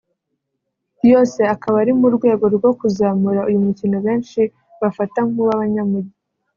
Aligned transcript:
yose 1.11 1.39
akaba 1.53 1.75
ari 1.83 1.93
mu 1.99 2.07
rwego 2.15 2.45
rwo 2.55 2.71
kuzamura 2.79 3.41
uyu 3.49 3.59
mukino 3.65 3.97
benshi 4.05 4.41
bafata 4.81 5.19
nk’uw’abanyamujyi 5.29 6.15